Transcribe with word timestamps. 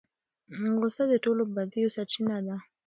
غصه 0.79 1.03
د 1.11 1.13
ټولو 1.23 1.43
بدیو 1.55 1.93
سرچینه 1.95 2.37
ده. 2.45 2.55